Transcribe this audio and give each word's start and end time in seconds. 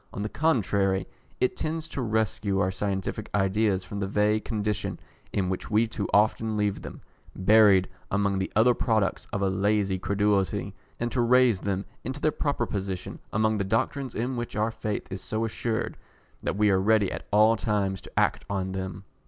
On 0.13 0.23
the 0.23 0.29
contrary, 0.29 1.07
it 1.39 1.55
tends 1.55 1.87
to 1.89 2.01
rescue 2.01 2.57
our 2.59 2.71
scientific 2.71 3.29
ideas 3.35 3.83
from 3.83 3.99
that 3.99 4.07
vague 4.07 4.43
condition 4.43 4.99
in 5.31 5.47
which 5.47 5.69
we 5.69 5.85
too 5.85 6.07
often 6.11 6.57
leave 6.57 6.81
them, 6.81 7.01
buried 7.35 7.87
among 8.09 8.39
the 8.39 8.51
other 8.55 8.73
products 8.73 9.27
of 9.31 9.43
a 9.43 9.47
lazy 9.51 9.99
credulity, 9.99 10.73
and 10.99 11.11
to 11.11 11.21
raise 11.21 11.61
them 11.61 11.85
into 12.03 12.19
their 12.19 12.31
proper 12.31 12.65
position 12.65 13.19
among 13.31 13.59
the 13.59 13.63
doctrines 13.63 14.15
in 14.15 14.35
which 14.35 14.55
our 14.55 14.71
faith 14.71 15.05
is 15.11 15.21
so 15.21 15.45
assured, 15.45 15.97
that 16.41 16.57
we 16.57 16.71
are 16.71 16.81
ready 16.81 17.11
at 17.11 17.27
all 17.31 17.55
times 17.55 18.01
to 18.01 18.19
act 18.19 18.43
on 18.49 18.71
them. 18.71 19.03